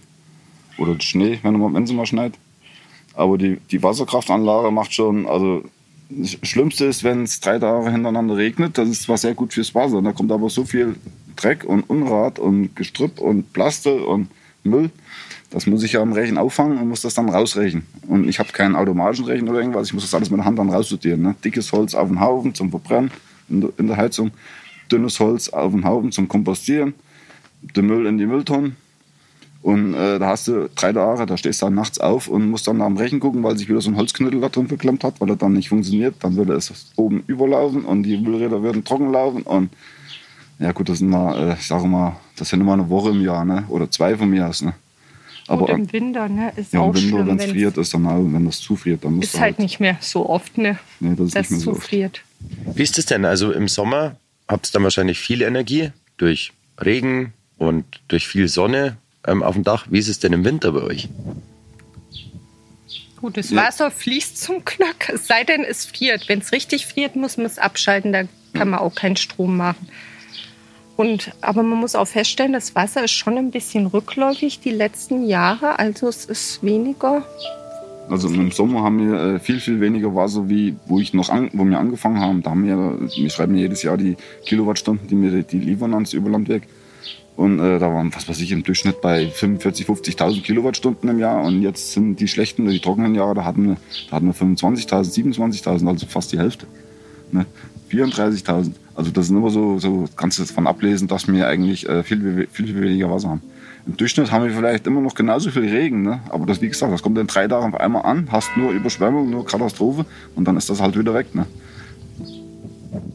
oder 0.79 0.95
der 0.95 1.03
Schnee, 1.03 1.39
wenn 1.43 1.55
er 1.55 1.65
am 1.65 1.77
Ende 1.77 1.93
mal 1.93 2.07
schneit. 2.07 2.35
Aber 3.15 3.39
die, 3.39 3.59
die 3.71 3.83
Wasserkraftanlage 3.83 4.71
macht 4.71 4.93
schon, 4.93 5.27
also 5.27 5.63
das 6.09 6.37
Schlimmste 6.43 6.85
ist, 6.85 7.05
wenn 7.05 7.23
es 7.23 7.41
drei 7.41 7.59
Tage 7.59 7.91
hintereinander 7.91 8.37
regnet, 8.37 8.79
das 8.79 8.89
ist 8.89 9.03
zwar 9.03 9.19
sehr 9.19 9.35
gut 9.35 9.53
fürs 9.53 9.75
Wasser, 9.75 10.03
da 10.03 10.13
kommt 10.13 10.33
aber 10.33 10.51
so 10.51 10.65
viel 10.65 10.97
Dreck 11.37 11.65
und 11.65 11.89
Unrat 11.89 12.39
und 12.39 12.77
Gestrüpp 12.77 13.21
und 13.21 13.53
Plaste 13.53 14.05
und 14.05 14.29
Müll, 14.65 14.91
das 15.51 15.67
muss 15.67 15.83
ich 15.83 15.93
ja 15.93 16.03
am 16.03 16.13
Rechen 16.13 16.39
auffangen 16.39 16.79
und 16.79 16.89
muss 16.89 17.03
das 17.03 17.15
dann 17.15 17.29
rausrechen. 17.29 17.87
Und 18.09 18.29
ich 18.29 18.39
habe 18.39 18.53
keinen 18.53 18.75
automatischen 18.75 19.25
Rechen 19.25 19.49
oder 19.49 19.61
irgendwas, 19.61 19.89
ich 19.89 19.95
muss 19.95 20.05
das 20.05 20.15
alles 20.15 20.31
mit 20.31 20.39
der 20.39 20.45
Hand 20.45 20.59
dann 20.59 20.71
raussortieren. 20.71 21.23
Ne? 21.23 21.35
Dickes 21.45 21.73
Holz 21.73 21.95
auf 21.95 22.09
den 22.09 22.21
Haufen 22.21 22.55
zum 22.55 22.71
Verbrennen 22.71 23.11
in 23.49 23.61
der, 23.61 23.71
in 23.79 23.87
der 23.87 23.97
Heizung, 23.97 24.33
dünnes 24.91 25.21
Holz 25.21 25.49
auf 25.49 25.73
den 25.73 25.85
Haufen 25.85 26.13
zum 26.13 26.29
Kompostieren, 26.29 26.95
den 27.63 27.87
Müll 27.87 28.07
in 28.07 28.19
die 28.19 28.27
Mülltonnen. 28.27 28.77
Und 29.65 29.95
äh, 29.95 30.19
da 30.19 30.27
hast 30.27 30.47
du 30.47 30.69
drei 30.75 30.93
Tage, 30.93 31.25
da 31.25 31.39
stehst 31.39 31.63
du 31.63 31.67
dann 31.67 31.75
nachts 31.75 31.99
auf 31.99 32.29
und 32.29 32.51
musst 32.51 32.69
dann 32.69 32.83
am 32.83 32.99
Rechen 32.99 33.19
gucken, 33.19 33.43
weil 33.43 33.57
sich 33.57 33.67
wieder 33.67 33.81
so 33.81 33.89
ein 33.89 33.97
Holzknüttel 33.97 34.39
da 34.43 34.51
drin 34.51 34.69
verklemmt 34.69 35.03
hat, 35.05 35.23
weil 35.23 35.31
er 35.31 35.37
dann 35.37 35.55
nicht 35.55 35.71
funktioniert. 35.71 36.17
Dann 36.21 36.37
würde 36.37 36.53
es 36.53 36.71
oben 36.97 37.25
überlaufen 37.29 37.87
und 37.87 38.03
die 38.03 38.19
Müllräder 38.19 38.63
würden 38.63 38.85
trocken 38.85 39.11
laufen. 39.11 39.41
Und 39.41 39.71
ja 40.59 40.73
gut, 40.73 40.91
das 40.91 40.99
sind 40.99 41.09
mal, 41.09 41.53
äh, 41.53 41.55
ich 41.55 41.67
sage 41.67 41.87
mal, 41.87 42.17
das 42.37 42.51
sind 42.51 42.61
immer 42.61 42.75
eine 42.75 42.91
Woche 42.91 43.09
im 43.09 43.23
Jahr, 43.23 43.47
ne? 43.47 43.65
Oder 43.71 43.91
zwei 43.91 44.19
von 44.19 44.29
mir 44.29 44.47
aus, 44.47 44.61
ne? 44.61 44.75
Aber 45.49 45.63
Und 45.63 45.71
im 45.71 45.93
Winter, 45.95 46.29
ne? 46.29 46.53
Ist 46.57 46.75
ja, 46.75 46.81
auch 46.81 46.95
im 46.95 47.03
Winter, 47.03 47.27
wenn 47.27 47.39
es 47.39 47.47
friert, 47.47 47.79
ist 47.79 47.95
dann 47.95 48.07
auch, 48.07 48.23
wenn 48.23 48.45
das 48.45 48.61
zufriert, 48.61 49.03
dann 49.03 49.15
muss 49.15 49.25
Ist 49.25 49.41
halt 49.41 49.59
nicht 49.59 49.81
mehr 49.81 49.97
so 49.99 50.29
oft, 50.29 50.59
ne? 50.59 50.79
Nee, 51.01 51.15
das 51.17 51.29
ist 51.29 51.37
dass 51.37 51.51
nicht 51.51 51.51
mehr 51.53 51.59
es 51.59 51.65
so 51.65 51.71
so 51.71 51.77
oft. 51.79 51.87
friert. 51.87 52.21
Wie 52.75 52.83
ist 52.83 52.99
es 52.99 53.07
denn? 53.07 53.25
Also 53.25 53.51
im 53.51 53.69
Sommer 53.69 54.17
habt 54.47 54.69
ihr 54.69 54.73
dann 54.75 54.83
wahrscheinlich 54.83 55.19
viel 55.19 55.41
Energie 55.41 55.91
durch 56.19 56.53
Regen 56.79 57.33
und 57.57 57.87
durch 58.09 58.29
viel 58.29 58.49
Sonne 58.49 58.99
ähm, 59.27 59.43
auf 59.43 59.55
dem 59.55 59.65
Dach. 59.65 59.87
Wie 59.91 59.99
ist 59.99 60.09
es 60.09 60.19
denn 60.19 60.33
im 60.33 60.45
Winter 60.45 60.73
bei 60.73 60.83
euch? 60.83 61.09
Gut, 63.21 63.37
das 63.37 63.51
Ja. 63.51 63.63
Wasser 63.63 63.91
fließt 63.91 64.41
zum 64.41 64.65
Glück, 64.65 65.09
es 65.09 65.27
sei 65.27 65.45
denn, 65.45 65.65
es 65.65 65.87
friert. 65.87 66.29
Wenn 66.29 66.41
es 66.41 66.53
richtig 66.53 66.87
friert, 66.87 67.17
muss 67.17 67.37
man 67.37 67.47
es 67.47 67.59
abschalten, 67.59 68.13
da 68.13 68.25
kann 68.53 68.69
man 68.71 68.81
auch 68.81 68.95
keinen 68.95 69.17
Strom 69.17 69.57
machen. 69.57 69.89
Und, 70.97 71.33
aber 71.41 71.63
man 71.63 71.79
muss 71.79 71.95
auch 71.95 72.07
feststellen, 72.07 72.53
das 72.53 72.75
Wasser 72.75 73.05
ist 73.05 73.13
schon 73.13 73.37
ein 73.37 73.51
bisschen 73.51 73.87
rückläufig 73.87 74.61
die 74.61 74.71
letzten 74.71 75.27
Jahre. 75.27 75.79
Also 75.79 76.07
es 76.07 76.25
ist 76.25 76.63
weniger. 76.63 77.27
Also 78.09 78.29
im 78.29 78.51
Sommer 78.53 78.83
haben 78.83 79.11
wir 79.11 79.19
äh, 79.19 79.39
viel, 79.41 79.59
viel 79.59 79.81
weniger 79.81 80.15
Wasser, 80.15 80.49
wie 80.49 80.77
wo, 80.87 81.01
ich 81.01 81.15
noch 81.15 81.31
an, 81.31 81.51
wo 81.55 81.65
wir 81.65 81.79
angefangen 81.79 82.21
haben. 82.21 82.43
Da 82.43 82.51
haben 82.51 82.67
wir, 82.67 83.09
wir 83.17 83.31
schreiben 83.31 83.57
jedes 83.57 83.83
Jahr 83.83 83.97
die 83.97 84.17
Kilowattstunden, 84.45 85.09
die 85.09 85.21
wir 85.21 85.43
die 85.43 85.59
liefern 85.59 85.95
ans 85.95 86.13
Überlandweg. 86.13 86.69
Und 87.37 87.59
äh, 87.59 87.79
da 87.79 87.93
waren, 87.93 88.15
was 88.15 88.29
weiß 88.29 88.41
ich, 88.41 88.53
im 88.53 88.63
Durchschnitt 88.63 89.01
bei 89.01 89.27
45.000, 89.27 89.87
50.000 89.87 90.43
Kilowattstunden 90.43 91.11
im 91.11 91.19
Jahr. 91.19 91.43
Und 91.43 91.63
jetzt 91.63 91.93
sind 91.93 92.21
die 92.21 92.29
schlechten, 92.29 92.69
die 92.69 92.79
trockenen 92.79 93.15
Jahre, 93.15 93.35
da 93.35 93.45
hatten 93.45 93.69
wir, 93.69 93.77
da 94.09 94.17
hatten 94.17 94.27
wir 94.27 94.35
25.000, 94.35 95.37
27.000, 95.37 95.89
also 95.89 96.07
fast 96.07 96.33
die 96.33 96.39
Hälfte. 96.39 96.67
Ne? 97.33 97.47
34.000. 97.91 98.73
Also 98.95 99.11
das 99.11 99.27
ist 99.27 99.31
immer 99.31 99.51
so, 99.51 99.79
so 99.79 100.05
kannst 100.17 100.39
du 100.39 100.45
davon 100.45 100.67
ablesen, 100.67 101.09
dass 101.09 101.27
wir 101.27 101.49
eigentlich 101.49 101.89
äh, 101.89 102.05
viel, 102.05 102.47
viel, 102.53 102.67
viel 102.67 102.81
weniger 102.81 103.11
Wasser 103.11 103.31
haben. 103.31 103.43
Im 103.87 103.97
Durchschnitt 103.97 104.33
haben 104.33 104.45
wir 104.45 104.53
vielleicht 104.53 104.87
immer 104.87 105.01
noch 105.01 105.15
genauso 105.15 105.51
viel 105.51 105.69
Regen, 105.69 106.03
ne? 106.03 106.21
aber 106.31 106.47
das, 106.47 106.63
wie 106.63 106.69
gesagt, 106.69 106.93
das 106.93 107.03
kommt 107.03 107.19
in 107.19 107.27
drei 107.27 107.47
Tagen 107.47 107.75
auf 107.75 107.81
einmal 107.81 108.03
an, 108.03 108.29
hast 108.31 108.57
nur 108.57 108.71
Überschwemmung, 108.71 109.29
nur 109.29 109.45
Katastrophe 109.45 110.07
und 110.35 110.47
dann 110.49 110.57
ist 110.57 110.71
das 110.71 110.81
halt 110.81 110.99
wieder 110.99 111.13
weg. 111.13 111.35
Ne? 111.35 111.45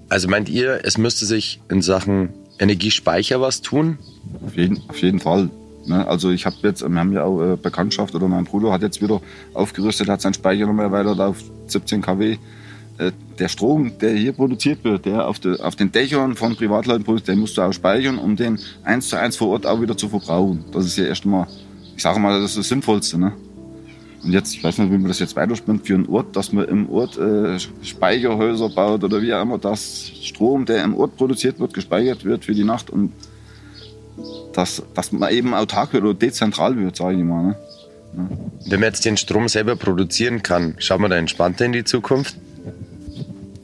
Also 0.10 0.28
meint 0.28 0.48
ihr, 0.48 0.82
es 0.84 0.98
müsste 0.98 1.26
sich 1.26 1.60
in 1.70 1.82
Sachen 1.82 2.30
Energiespeicher 2.60 3.42
was 3.42 3.62
tun? 3.62 3.98
Auf 4.46 4.56
jeden, 4.56 4.82
auf 4.88 5.02
jeden 5.02 5.20
Fall. 5.20 5.50
Ne? 5.86 6.08
Also 6.08 6.30
ich 6.30 6.46
habe 6.46 6.56
jetzt, 6.64 6.88
wir 6.88 7.00
haben 7.00 7.14
ja 7.14 7.24
auch 7.24 7.42
äh, 7.42 7.56
Bekanntschaft 7.56 8.14
oder 8.14 8.28
mein 8.28 8.44
Bruder 8.44 8.72
hat 8.72 8.82
jetzt 8.82 9.02
wieder 9.02 9.22
aufgerüstet, 9.54 10.10
hat 10.10 10.22
seinen 10.22 10.34
Speicher 10.34 10.68
nochmal 10.68 10.86
erweitert 10.86 11.20
auf 11.20 11.38
17 11.68 12.02
kW. 12.02 12.38
Äh, 12.98 13.12
der 13.40 13.48
Strom, 13.48 13.98
der 14.00 14.12
hier 14.12 14.34
produziert 14.34 14.84
wird, 14.84 15.06
der 15.06 15.28
auf, 15.28 15.40
de, 15.40 15.60
auf 15.62 15.76
den 15.76 15.92
Dächern 15.92 16.36
von 16.36 16.56
Privatleuten 16.56 17.06
produziert, 17.06 17.30
den 17.30 17.40
musst 17.40 17.58
du 17.58 17.62
auch 17.62 17.72
speichern, 17.72 18.18
um 18.18 18.36
den 18.36 18.60
eins 18.84 19.10
zu 19.10 19.16
eins 19.16 19.38
vor 19.38 19.50
Ort 19.50 19.66
auch 19.66 19.82
wieder 19.82 19.98
zu 19.98 20.10
verbrauchen. 20.10 20.66
Das 20.72 20.86
ist 20.86 20.98
ja 20.98 21.06
erst 21.06 21.26
mal, 21.26 21.48
ich 21.96 22.04
sage 22.04 22.20
mal, 22.20 22.40
das 22.40 22.52
ist 22.52 22.58
das 22.58 22.68
Sinnvollste. 22.68 23.18
Ne? 23.18 23.34
Und 24.24 24.34
jetzt, 24.34 24.54
ich 24.54 24.64
weiß 24.64 24.80
nicht, 24.80 24.92
wie 24.92 24.98
man 24.98 25.08
das 25.08 25.20
jetzt 25.20 25.36
weiterspinnt 25.36 25.88
für 25.88 25.96
einen 25.96 26.08
Ort, 26.08 26.36
dass 26.36 26.52
man 26.52 26.68
im 26.68 26.90
Ort 26.90 27.18
äh, 27.18 27.58
Speicherhäuser 27.84 28.70
baut 28.70 29.04
oder 29.04 29.22
wie 29.22 29.34
auch 29.34 29.42
immer, 29.42 29.58
dass 29.58 30.12
Strom, 30.22 30.66
der 30.66 30.84
im 30.84 30.96
Ort 30.96 31.16
produziert 31.16 31.60
wird, 31.60 31.74
gespeichert 31.74 32.26
wird 32.26 32.46
für 32.46 32.54
die 32.54 32.66
Nacht 32.66 32.90
und 32.90 33.14
dass, 34.54 34.84
dass 34.94 35.12
man 35.12 35.32
eben 35.32 35.54
autark 35.54 35.94
wird 35.94 36.04
oder 36.04 36.14
dezentral 36.14 36.78
wird, 36.78 36.98
sage 36.98 37.18
ich 37.18 37.24
mal. 37.24 37.44
Ne? 37.44 37.56
Wenn 38.68 38.80
man 38.80 38.90
jetzt 38.90 39.06
den 39.06 39.18
Strom 39.18 39.48
selber 39.48 39.76
produzieren 39.76 40.44
kann, 40.44 40.76
schaut 40.80 41.00
man 41.00 41.12
da 41.12 41.18
entspannter 41.18 41.66
in 41.66 41.72
die 41.74 41.84
Zukunft? 41.84 42.36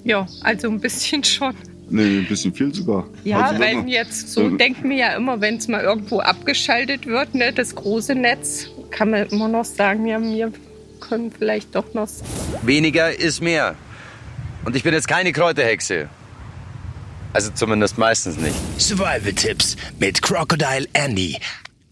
Ja, 0.03 0.27
also 0.41 0.69
ein 0.69 0.79
bisschen 0.79 1.23
schon. 1.25 1.53
Nee, 1.89 2.19
ein 2.19 2.27
bisschen 2.27 2.53
viel 2.53 2.73
sogar. 2.73 3.05
Ja, 3.23 3.41
Also, 3.41 3.59
wenn 3.59 3.87
jetzt 3.87 4.31
so 4.31 4.49
denken 4.49 4.89
wir 4.89 4.97
ja 4.97 5.15
immer, 5.15 5.39
wenn 5.41 5.57
es 5.57 5.67
mal 5.67 5.83
irgendwo 5.83 6.19
abgeschaltet 6.19 7.05
wird, 7.05 7.35
ne, 7.35 7.53
das 7.53 7.75
große 7.75 8.15
Netz, 8.15 8.67
kann 8.95 9.09
man 9.09 9.27
immer 9.27 9.49
noch 9.49 9.65
sagen, 9.65 10.07
ja, 10.07 10.21
wir 10.21 10.53
können 11.01 11.29
vielleicht 11.29 11.75
doch 11.75 11.93
noch 11.93 12.07
Weniger 12.61 13.13
ist 13.13 13.41
mehr. 13.41 13.75
Und 14.63 14.75
ich 14.75 14.83
bin 14.83 14.93
jetzt 14.93 15.09
keine 15.09 15.33
Kräuterhexe. 15.33 16.07
Also 17.33 17.51
zumindest 17.51 17.97
meistens 17.97 18.37
nicht. 18.37 18.55
Survival-Tipps 18.77 19.75
mit 19.99 20.21
Crocodile 20.21 20.87
Andy. 20.93 21.37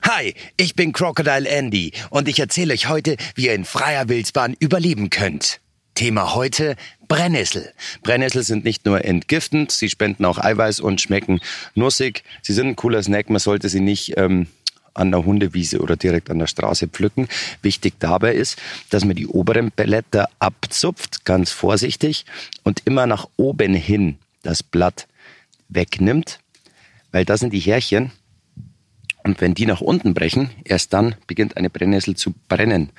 Hi, 0.03 0.33
ich 0.55 0.75
bin 0.75 0.93
Crocodile 0.93 1.47
Andy 1.47 1.91
und 2.09 2.29
ich 2.29 2.39
erzähle 2.39 2.73
euch 2.73 2.87
heute, 2.87 3.17
wie 3.35 3.47
ihr 3.47 3.53
in 3.53 3.65
freier 3.65 4.07
Wildbahn 4.07 4.55
überleben 4.59 5.09
könnt. 5.09 5.59
Thema 5.95 6.33
heute 6.33 6.77
Brennnessel. 7.09 7.73
Brennnessel 8.01 8.43
sind 8.43 8.63
nicht 8.63 8.85
nur 8.85 9.03
entgiftend, 9.03 9.73
sie 9.73 9.89
spenden 9.89 10.23
auch 10.23 10.39
Eiweiß 10.39 10.79
und 10.79 11.01
schmecken 11.01 11.41
nussig. 11.75 12.23
Sie 12.41 12.53
sind 12.53 12.67
ein 12.67 12.75
cooler 12.77 13.03
Snack, 13.03 13.29
man 13.29 13.39
sollte 13.39 13.67
sie 13.67 13.81
nicht 13.81 14.13
ähm, 14.17 14.47
an 14.93 15.11
der 15.11 15.25
Hundewiese 15.25 15.79
oder 15.79 15.95
direkt 15.95 16.29
an 16.29 16.39
der 16.39 16.47
Straße 16.47 16.87
pflücken. 16.87 17.27
Wichtig 17.61 17.95
dabei 17.99 18.33
ist, 18.35 18.61
dass 18.89 19.05
man 19.05 19.15
die 19.15 19.27
oberen 19.27 19.71
Blätter 19.71 20.29
abzupft, 20.39 21.25
ganz 21.25 21.51
vorsichtig, 21.51 22.25
und 22.63 22.81
immer 22.85 23.07
nach 23.07 23.27
oben 23.37 23.73
hin 23.73 24.17
das 24.41 24.63
Blatt 24.63 25.07
wegnimmt, 25.69 26.39
weil 27.11 27.25
da 27.25 27.37
sind 27.37 27.53
die 27.53 27.59
Härchen. 27.59 28.11
Und 29.23 29.39
wenn 29.39 29.53
die 29.53 29.65
nach 29.65 29.79
unten 29.79 30.13
brechen, 30.13 30.49
erst 30.65 30.91
dann 30.91 31.15
beginnt 31.27 31.55
eine 31.55 31.69
Brennnessel 31.69 32.15
zu 32.15 32.33
brennen. 32.49 32.89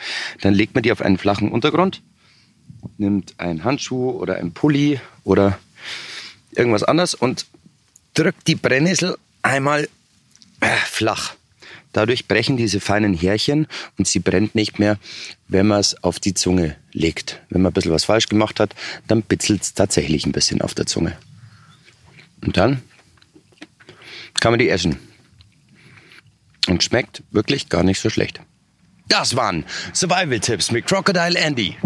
Dann 0.41 0.55
legt 0.55 0.75
man 0.75 0.83
die 0.83 0.91
auf 0.91 1.03
einen 1.03 1.19
flachen 1.19 1.53
Untergrund, 1.53 2.03
nimmt 2.97 3.35
einen 3.39 3.63
Handschuh 3.63 4.11
oder 4.11 4.37
einen 4.37 4.53
Pulli 4.53 5.01
oder 5.25 5.59
irgendwas 6.53 6.83
anderes 6.83 7.15
und 7.15 7.45
drückt 8.15 8.47
die 8.47 8.55
Brennnessel 8.55 9.19
einmal 9.43 9.89
äh, 10.61 10.77
flach. 10.87 11.35
Dadurch 11.95 12.27
brechen 12.27 12.57
diese 12.57 12.81
feinen 12.81 13.15
Härchen 13.15 13.69
und 13.97 14.09
sie 14.09 14.19
brennt 14.19 14.55
nicht 14.57 14.81
mehr, 14.81 14.99
wenn 15.47 15.69
man 15.69 15.79
es 15.79 16.03
auf 16.03 16.19
die 16.19 16.35
Zunge 16.35 16.77
legt. 16.93 17.41
Wenn 17.51 17.63
man 17.63 17.71
ein 17.71 17.73
bisschen 17.73 17.93
was 17.93 18.05
falsch 18.05 18.29
gemacht 18.29 18.59
hat, 18.59 18.75
dann 19.07 19.23
bitzelt 19.23 19.63
es 19.63 19.75
tatsächlich 19.75 20.27
ein 20.27 20.33
bisschen 20.33 20.61
auf 20.61 20.75
der 20.75 20.87
Zunge. 20.87 21.17
Und 22.43 22.57
dann 22.57 22.83
kann 24.41 24.51
man 24.51 24.59
die 24.59 24.69
essen. 24.69 24.99
Und 26.67 26.83
schmeckt 26.83 27.23
wirklich 27.31 27.69
gar 27.69 27.85
nicht 27.85 28.01
so 28.01 28.11
schlecht. 28.11 28.41
Das 29.07 29.37
waren 29.37 29.65
Survival-Tipps 29.93 30.73
mit 30.73 30.87
Crocodile 30.87 31.39
Andy. 31.39 31.77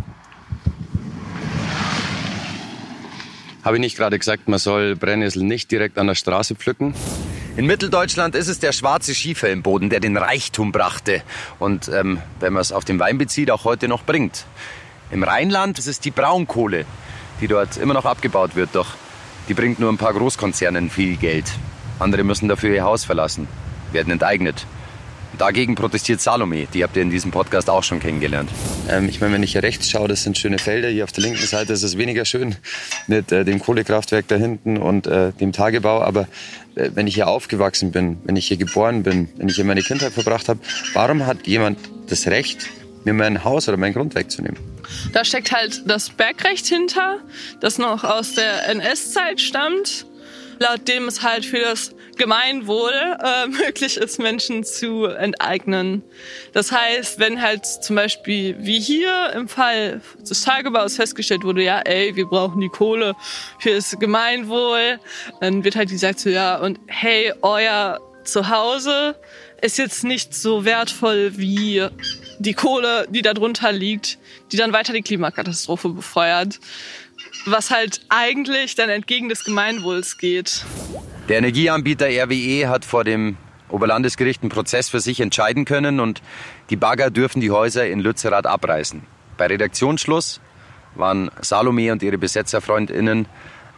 Habe 3.62 3.76
ich 3.76 3.80
nicht 3.80 3.96
gerade 3.96 4.18
gesagt, 4.18 4.48
man 4.48 4.58
soll 4.58 4.96
Brennnessel 4.96 5.42
nicht 5.42 5.70
direkt 5.70 5.98
an 5.98 6.06
der 6.06 6.14
Straße 6.14 6.54
pflücken? 6.54 6.94
In 7.58 7.66
Mitteldeutschland 7.66 8.36
ist 8.36 8.46
es 8.46 8.60
der 8.60 8.70
schwarze 8.70 9.16
Schieferellenboden, 9.16 9.90
der 9.90 9.98
den 9.98 10.16
Reichtum 10.16 10.70
brachte. 10.70 11.22
Und 11.58 11.88
ähm, 11.88 12.22
wenn 12.38 12.52
man 12.52 12.60
es 12.60 12.70
auf 12.70 12.84
den 12.84 13.00
Wein 13.00 13.18
bezieht, 13.18 13.50
auch 13.50 13.64
heute 13.64 13.88
noch 13.88 14.04
bringt. 14.04 14.44
Im 15.10 15.24
Rheinland 15.24 15.76
ist 15.76 15.88
es 15.88 15.98
die 15.98 16.12
Braunkohle, 16.12 16.84
die 17.40 17.48
dort 17.48 17.76
immer 17.76 17.94
noch 17.94 18.04
abgebaut 18.04 18.54
wird, 18.54 18.76
doch 18.76 18.94
die 19.48 19.54
bringt 19.54 19.80
nur 19.80 19.90
ein 19.90 19.98
paar 19.98 20.14
Großkonzernen 20.14 20.88
viel 20.88 21.16
Geld. 21.16 21.46
Andere 21.98 22.22
müssen 22.22 22.48
dafür 22.48 22.72
ihr 22.72 22.84
Haus 22.84 23.04
verlassen, 23.04 23.48
werden 23.90 24.12
enteignet. 24.12 24.64
Dagegen 25.38 25.76
protestiert 25.76 26.20
Salome, 26.20 26.66
die 26.74 26.82
habt 26.82 26.96
ihr 26.96 27.02
in 27.02 27.10
diesem 27.10 27.30
Podcast 27.30 27.70
auch 27.70 27.84
schon 27.84 28.00
kennengelernt. 28.00 28.50
Ähm, 28.90 29.08
ich 29.08 29.20
meine, 29.20 29.34
wenn 29.34 29.44
ich 29.44 29.52
hier 29.52 29.62
rechts 29.62 29.88
schaue, 29.88 30.08
das 30.08 30.24
sind 30.24 30.36
schöne 30.36 30.58
Felder. 30.58 30.88
Hier 30.88 31.04
auf 31.04 31.12
der 31.12 31.22
linken 31.22 31.46
Seite 31.46 31.72
ist 31.72 31.84
es 31.84 31.96
weniger 31.96 32.24
schön 32.24 32.56
mit 33.06 33.30
äh, 33.30 33.44
dem 33.44 33.60
Kohlekraftwerk 33.60 34.26
da 34.26 34.34
hinten 34.34 34.78
und 34.78 35.06
äh, 35.06 35.32
dem 35.32 35.52
Tagebau. 35.52 36.02
Aber 36.02 36.22
äh, 36.74 36.90
wenn 36.94 37.06
ich 37.06 37.14
hier 37.14 37.28
aufgewachsen 37.28 37.92
bin, 37.92 38.18
wenn 38.24 38.34
ich 38.34 38.48
hier 38.48 38.56
geboren 38.56 39.04
bin, 39.04 39.28
wenn 39.36 39.48
ich 39.48 39.54
hier 39.54 39.64
meine 39.64 39.82
Kindheit 39.82 40.12
verbracht 40.12 40.48
habe, 40.48 40.58
warum 40.94 41.24
hat 41.24 41.46
jemand 41.46 41.78
das 42.08 42.26
Recht, 42.26 42.66
mir 43.04 43.14
mein 43.14 43.44
Haus 43.44 43.68
oder 43.68 43.76
mein 43.76 43.92
Grund 43.92 44.16
wegzunehmen? 44.16 44.58
Da 45.12 45.24
steckt 45.24 45.52
halt 45.52 45.82
das 45.86 46.10
Bergrecht 46.10 46.66
hinter, 46.66 47.18
das 47.60 47.78
noch 47.78 48.02
aus 48.02 48.34
der 48.34 48.68
NS-Zeit 48.70 49.40
stammt, 49.40 50.04
laut 50.58 50.88
dem 50.88 51.06
es 51.06 51.22
halt 51.22 51.44
für 51.46 51.60
das 51.60 51.92
Gemeinwohl 52.18 52.92
äh, 52.92 53.46
möglich 53.64 53.96
ist, 53.96 54.18
Menschen 54.18 54.64
zu 54.64 55.06
enteignen. 55.06 56.02
Das 56.52 56.72
heißt, 56.72 57.18
wenn 57.18 57.40
halt 57.40 57.64
zum 57.64 57.96
Beispiel 57.96 58.56
wie 58.58 58.80
hier 58.80 59.32
im 59.34 59.48
Fall 59.48 60.00
des 60.20 60.42
Tagebaus 60.42 60.96
festgestellt 60.96 61.44
wurde, 61.44 61.62
ja, 61.62 61.80
ey, 61.80 62.14
wir 62.16 62.26
brauchen 62.26 62.60
die 62.60 62.68
Kohle 62.68 63.14
fürs 63.58 63.96
Gemeinwohl, 63.98 64.98
dann 65.40 65.64
wird 65.64 65.76
halt 65.76 65.88
gesagt 65.88 66.20
so, 66.20 66.30
ja, 66.30 66.58
und 66.58 66.78
hey, 66.86 67.32
euer 67.42 68.00
Zuhause 68.24 69.16
ist 69.60 69.78
jetzt 69.78 70.04
nicht 70.04 70.34
so 70.34 70.64
wertvoll 70.64 71.32
wie 71.36 71.86
die 72.38 72.54
Kohle, 72.54 73.06
die 73.10 73.22
da 73.22 73.34
drunter 73.34 73.72
liegt, 73.72 74.18
die 74.52 74.56
dann 74.56 74.72
weiter 74.72 74.92
die 74.92 75.02
Klimakatastrophe 75.02 75.88
befeuert. 75.88 76.60
Was 77.46 77.70
halt 77.70 78.00
eigentlich 78.08 78.74
dann 78.74 78.90
entgegen 78.90 79.28
des 79.28 79.44
Gemeinwohls 79.44 80.18
geht. 80.18 80.64
Der 81.28 81.36
Energieanbieter 81.36 82.06
RWE 82.06 82.70
hat 82.70 82.86
vor 82.86 83.04
dem 83.04 83.36
Oberlandesgericht 83.68 84.42
einen 84.42 84.48
Prozess 84.48 84.88
für 84.88 85.00
sich 85.00 85.20
entscheiden 85.20 85.66
können 85.66 86.00
und 86.00 86.22
die 86.70 86.76
Bagger 86.76 87.10
dürfen 87.10 87.42
die 87.42 87.50
Häuser 87.50 87.86
in 87.86 88.00
Lützerath 88.00 88.46
abreißen. 88.46 89.02
Bei 89.36 89.46
Redaktionsschluss 89.46 90.40
waren 90.94 91.30
Salome 91.42 91.92
und 91.92 92.02
ihre 92.02 92.16
BesetzerfreundInnen 92.16 93.26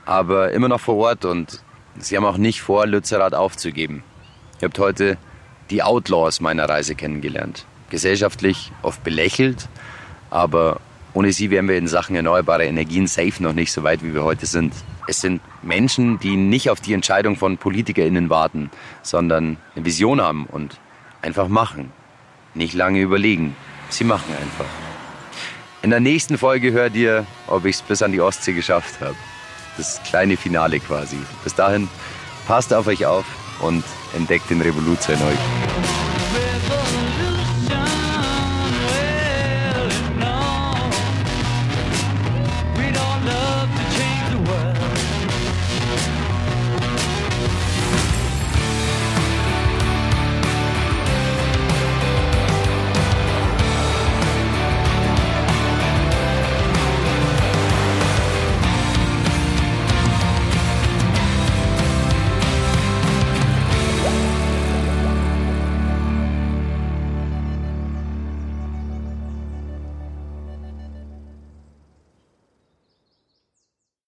aber 0.07 0.53
immer 0.53 0.69
noch 0.69 0.79
vor 0.79 0.95
Ort 0.95 1.25
und 1.25 1.61
sie 1.99 2.17
haben 2.17 2.25
auch 2.25 2.37
nicht 2.37 2.63
vor, 2.63 2.87
Lützerath 2.87 3.35
aufzugeben. 3.35 4.05
Ihr 4.61 4.69
habt 4.69 4.79
heute 4.79 5.19
die 5.71 5.83
Outlaws 5.83 6.41
meiner 6.41 6.69
Reise 6.69 6.95
kennengelernt. 6.95 7.67
Gesellschaftlich 7.91 8.71
oft 8.83 9.03
belächelt, 9.03 9.69
aber 10.31 10.81
ohne 11.15 11.33
sie 11.33 11.51
wären 11.51 11.69
wir 11.69 11.77
in 11.77 11.89
Sachen 11.89 12.15
erneuerbare 12.15 12.65
Energien 12.67 13.09
safe 13.09 13.43
noch 13.43 13.55
nicht 13.55 13.73
so 13.73 13.83
weit, 13.83 14.05
wie 14.05 14.15
wir 14.15 14.23
heute 14.23 14.47
sind. 14.47 14.73
Es 15.11 15.21
sind 15.21 15.43
Menschen, 15.63 16.21
die 16.21 16.37
nicht 16.37 16.71
auf 16.71 16.81
die 16.81 16.93
Entscheidung 16.93 17.35
von 17.35 17.59
PolitikerInnen 17.59 18.31
warten, 18.31 18.71
sondern 19.03 19.57
eine 19.75 19.85
Vision 19.85 20.21
haben 20.21 20.47
und 20.47 20.79
einfach 21.21 21.49
machen. 21.49 21.91
Nicht 22.55 22.75
lange 22.75 23.01
überlegen. 23.01 23.57
Sie 23.89 24.05
machen 24.05 24.33
einfach. 24.41 24.67
In 25.83 25.91
der 25.91 25.99
nächsten 25.99 26.39
Folge 26.39 26.71
hört 26.71 26.95
ihr, 26.95 27.27
ob 27.49 27.65
ich 27.65 27.75
es 27.75 27.83
bis 27.83 28.03
an 28.03 28.13
die 28.13 28.21
Ostsee 28.21 28.53
geschafft 28.53 29.01
habe. 29.01 29.17
Das 29.77 30.01
kleine 30.05 30.37
Finale 30.37 30.79
quasi. 30.79 31.19
Bis 31.43 31.57
dahin, 31.57 31.89
passt 32.47 32.73
auf 32.73 32.87
euch 32.87 33.05
auf 33.05 33.25
und 33.59 33.83
entdeckt 34.17 34.49
den 34.49 34.61
Revoluzer 34.61 35.15
in 35.15 35.23
euch. 35.23 35.70